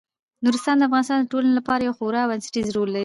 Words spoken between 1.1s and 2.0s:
د ټولنې لپاره یو